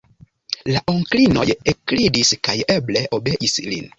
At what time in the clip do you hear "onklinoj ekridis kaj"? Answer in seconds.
0.93-2.57